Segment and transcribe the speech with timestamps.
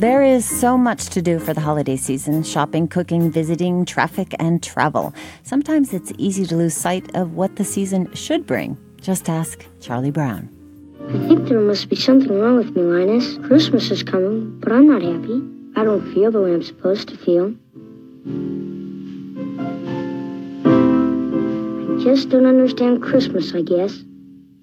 [0.00, 4.62] There is so much to do for the holiday season shopping, cooking, visiting, traffic, and
[4.62, 5.14] travel.
[5.42, 8.78] Sometimes it's easy to lose sight of what the season should bring.
[9.00, 10.48] Just ask Charlie Brown.
[11.08, 13.36] I think there must be something wrong with me, Linus.
[13.46, 15.42] Christmas is coming, but I'm not happy.
[15.76, 17.54] I don't feel the way I'm supposed to feel.
[22.02, 23.94] Just don't understand Christmas, I guess.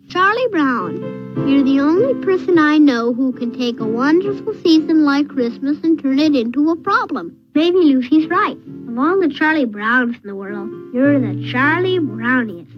[0.10, 5.28] Charlie Brown, you're the only person I know who can take a wonderful season like
[5.28, 7.38] Christmas and turn it into a problem.
[7.54, 8.58] Maybe Lucy's right.
[8.89, 12.71] Of all the Charlie Browns in the world, you're the Charlie Browniest.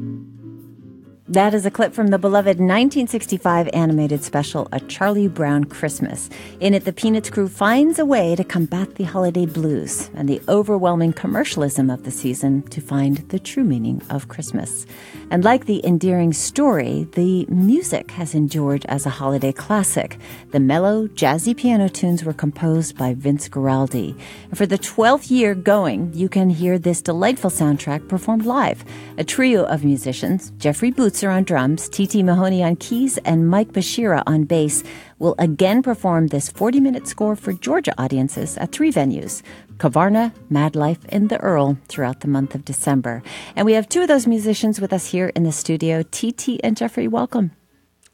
[1.29, 6.27] That is a clip from the beloved 1965 animated special, A Charlie Brown Christmas.
[6.59, 10.41] In it, the Peanuts crew finds a way to combat the holiday blues and the
[10.49, 14.87] overwhelming commercialism of the season to find the true meaning of Christmas.
[15.29, 20.17] And like the endearing story, the music has endured as a holiday classic.
[20.49, 24.19] The mellow, jazzy piano tunes were composed by Vince Guaraldi.
[24.49, 28.83] And for the 12th year going, you can hear this delightful soundtrack performed live.
[29.19, 32.23] A trio of musicians, Jeffrey Butzer on drums, T.T.
[32.23, 34.81] Mahoney on keys, and Mike Bashira on bass
[35.17, 39.43] will again perform this 40 minute score for Georgia audiences at three venues
[39.77, 43.21] Kavarna, Mad Life, and the Earl throughout the month of December.
[43.57, 46.03] And we have two of those musicians with us here in the studio.
[46.03, 47.51] TT and Jeffrey, welcome.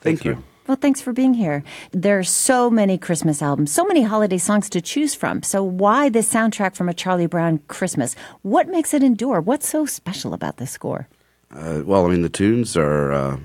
[0.02, 0.44] Thank you.
[0.68, 1.64] Well, thanks for being here.
[1.92, 5.44] There are so many Christmas albums, so many holiday songs to choose from.
[5.44, 8.16] So, why this soundtrack from a Charlie Brown Christmas?
[8.42, 9.42] What makes it endure?
[9.42, 11.08] What's so special about this score?
[11.52, 13.38] Uh, well, I mean, the tunes are uh,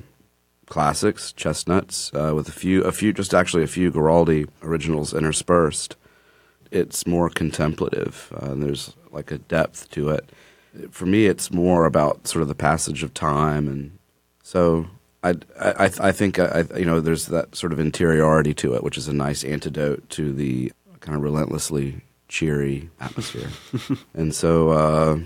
[0.66, 5.96] classics, chestnuts, uh, with a few, a few, just actually a few Guaraldi originals interspersed.
[6.70, 8.32] It's more contemplative.
[8.34, 10.30] Uh, there's like a depth to it.
[10.90, 13.98] For me, it's more about sort of the passage of time, and
[14.44, 14.86] so
[15.24, 18.96] I, I, I think I, you know there's that sort of interiority to it, which
[18.96, 23.48] is a nice antidote to the kind of relentlessly cheery atmosphere,
[24.14, 25.18] and so uh,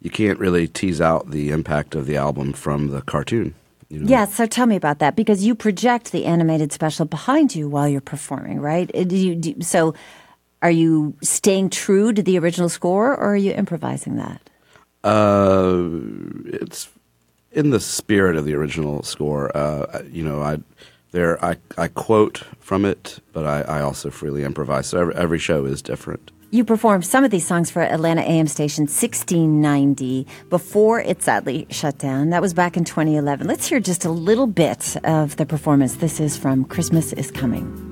[0.00, 3.54] you can't really tease out the impact of the album from the cartoon.
[3.88, 4.08] You know?
[4.08, 7.88] Yeah, so tell me about that because you project the animated special behind you while
[7.88, 8.90] you're performing, right?
[8.94, 9.94] Uh, do you, do, so
[10.62, 14.40] are you staying true to the original score or are you improvising that?
[15.04, 15.88] Uh,
[16.46, 16.88] it's
[17.52, 19.56] in the spirit of the original score.
[19.56, 20.58] Uh, you know, I
[21.12, 24.88] there I, I quote from it, but I, I also freely improvise.
[24.88, 26.32] So every, every show is different.
[26.50, 31.98] You performed some of these songs for Atlanta AM station 1690 before it sadly shut
[31.98, 32.30] down.
[32.30, 33.46] That was back in 2011.
[33.46, 35.96] Let's hear just a little bit of the performance.
[35.96, 37.85] This is from Christmas is Coming.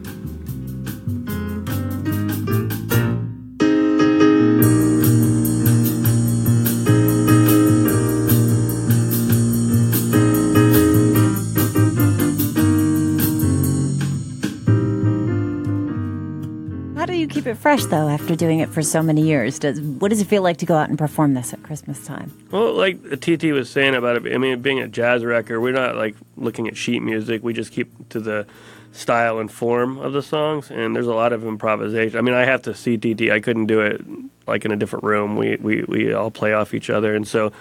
[17.27, 19.59] Keep it fresh though after doing it for so many years?
[19.59, 22.33] Does what does it feel like to go out and perform this at Christmas time?
[22.51, 25.97] Well, like TT was saying about it, I mean, being a jazz record, we're not
[25.97, 27.43] like looking at sheet music.
[27.43, 28.47] We just keep to the
[28.93, 32.17] style and form of the songs, and there's a lot of improvisation.
[32.19, 33.31] I mean, I have to see TT.
[33.31, 34.01] I couldn't do it
[34.47, 35.37] like in a different room.
[35.37, 37.53] We we we all play off each other, and so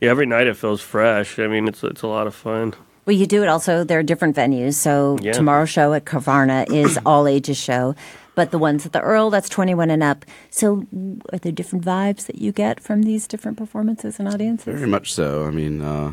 [0.00, 1.38] yeah, every night it feels fresh.
[1.38, 2.74] I mean, it's it's a lot of fun.
[3.10, 3.82] Well, you do it also.
[3.82, 4.74] There are different venues.
[4.74, 5.32] So yeah.
[5.32, 7.96] tomorrow's show at Kavarna is all ages show
[8.36, 10.24] but the ones at the Earl, that's 21 and up.
[10.48, 10.86] So
[11.32, 14.76] are there different vibes that you get from these different performances and audiences?
[14.76, 15.44] Very much so.
[15.44, 16.12] I mean, uh,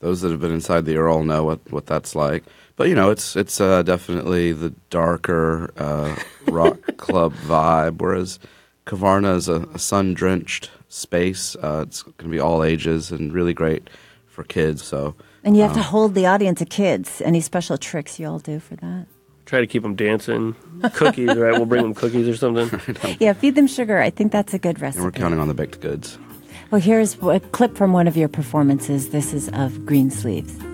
[0.00, 2.44] those that have been inside the Earl know what, what that's like.
[2.76, 6.16] But you know, it's it's uh, definitely the darker uh,
[6.46, 8.38] rock club vibe, whereas
[8.86, 11.56] Kavarna is a, a sun drenched space.
[11.56, 13.88] Uh, it's going to be all ages and really great
[14.38, 14.84] for kids.
[14.84, 17.20] So, and you have to uh, hold the audience of kids.
[17.24, 19.06] Any special tricks you all do for that?
[19.48, 20.54] try to keep them dancing.
[20.92, 21.52] Cookies, right?
[21.52, 23.16] We'll bring them cookies or something.
[23.18, 23.98] yeah, feed them sugar.
[23.98, 24.98] I think that's a good recipe.
[24.98, 26.18] And we're counting on the baked goods.
[26.70, 29.08] Well, here's a clip from one of your performances.
[29.08, 30.67] This is of Greensleeves.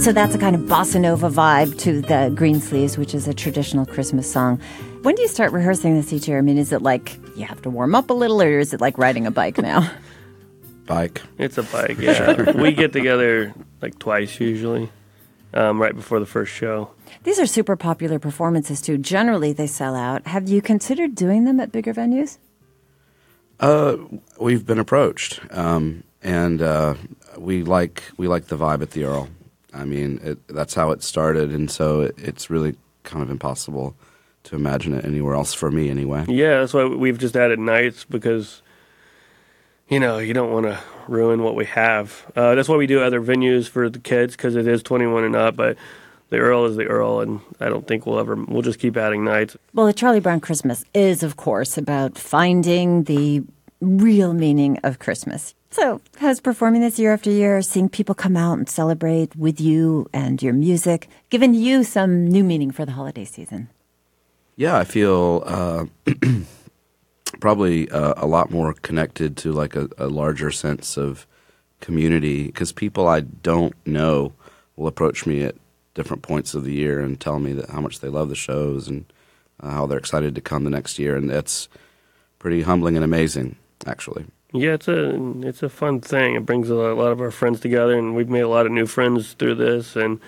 [0.00, 3.84] So that's a kind of bossa nova vibe to the Greensleeves, which is a traditional
[3.84, 4.58] Christmas song.
[5.02, 6.38] When do you start rehearsing this each year?
[6.38, 8.80] I mean, is it like you have to warm up a little, or is it
[8.80, 9.90] like riding a bike now?
[10.86, 11.20] Bike.
[11.38, 11.98] It's a bike.
[11.98, 14.90] Yeah, we get together like twice usually,
[15.54, 16.90] um, right before the first show.
[17.22, 18.98] These are super popular performances too.
[18.98, 20.26] Generally, they sell out.
[20.26, 22.38] Have you considered doing them at bigger venues?
[23.60, 23.98] Uh,
[24.40, 25.40] we've been approached.
[25.52, 26.94] Um, and uh,
[27.38, 29.28] we like we like the vibe at the Earl.
[29.72, 33.94] I mean, it, that's how it started, and so it, it's really kind of impossible
[34.44, 36.24] to imagine it anywhere else for me, anyway.
[36.28, 38.62] Yeah, that's why we've just added nights because
[39.88, 40.78] you know you don't want to
[41.08, 42.30] ruin what we have.
[42.34, 45.36] Uh, that's why we do other venues for the kids because it is 21 and
[45.36, 45.76] up, but.
[46.30, 48.36] The Earl is the Earl, and I don't think we'll ever.
[48.36, 49.56] We'll just keep adding nights.
[49.74, 53.42] Well, the Charlie Brown Christmas is, of course, about finding the
[53.80, 55.54] real meaning of Christmas.
[55.70, 60.08] So, has performing this year after year, seeing people come out and celebrate with you
[60.12, 63.68] and your music, given you some new meaning for the holiday season?
[64.56, 65.86] Yeah, I feel uh,
[67.40, 71.26] probably uh, a lot more connected to like a, a larger sense of
[71.80, 74.32] community because people I don't know
[74.76, 75.54] will approach me at
[75.94, 78.88] different points of the year and tell me that how much they love the shows
[78.88, 79.04] and
[79.60, 81.68] uh, how they're excited to come the next year, and that's
[82.38, 83.56] pretty humbling and amazing,
[83.86, 84.26] actually.
[84.52, 85.14] Yeah, it's a
[85.46, 86.34] it's a fun thing.
[86.34, 88.86] It brings a lot of our friends together, and we've made a lot of new
[88.86, 89.94] friends through this.
[89.94, 90.20] And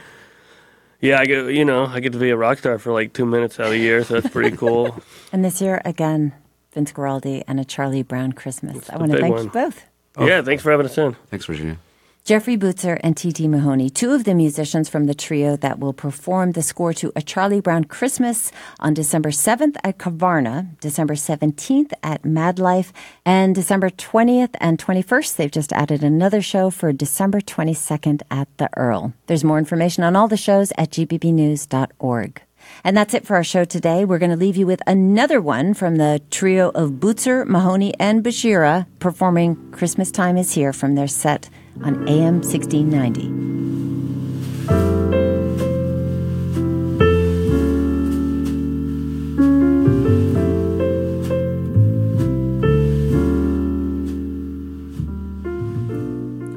[1.01, 3.27] yeah, I get you know I get to be a rock star for like two
[3.27, 5.01] minutes out of the year, so that's pretty cool.
[5.33, 6.33] and this year again,
[6.73, 8.77] Vince Guaraldi and a Charlie Brown Christmas.
[8.77, 9.45] It's I want to thank one.
[9.45, 9.85] you both.
[10.17, 10.27] Oh.
[10.27, 11.17] Yeah, thanks for having us in.
[11.31, 11.79] Thanks, Virginia.
[12.25, 13.49] Jeffrey Butzer and T.T.
[13.49, 17.21] Mahoney, two of the musicians from the trio that will perform the score to A
[17.21, 22.93] Charlie Brown Christmas on December 7th at Kavarna, December 17th at Madlife,
[23.27, 25.35] and December 20th and 21st.
[25.35, 29.15] They've just added another show for December 22nd at the Earl.
[29.27, 32.43] There's more information on all the shows at gpbnews.org.
[32.85, 34.05] And that's it for our show today.
[34.05, 38.23] We're going to leave you with another one from the trio of Butzer, Mahoney, and
[38.25, 41.49] Bashira performing Christmas Time is Here from their set
[41.82, 43.81] on AM 1690.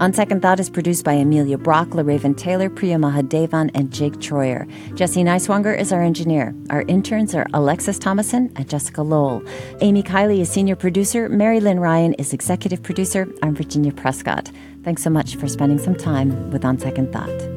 [0.06, 4.69] On Second Thought is produced by Amelia Brock, LaRaven Taylor, Priya Mahadevan, and Jake Troyer.
[4.94, 6.54] Jesse Neiswanger is our engineer.
[6.69, 9.42] Our interns are Alexis Thomason and Jessica Lowell.
[9.81, 11.28] Amy Kiley is senior producer.
[11.28, 13.28] Mary Lynn Ryan is executive producer.
[13.42, 14.52] I'm Virginia Prescott.
[14.84, 17.55] Thanks so much for spending some time with On Second Thought.